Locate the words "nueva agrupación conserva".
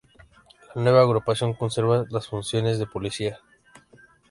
0.81-2.05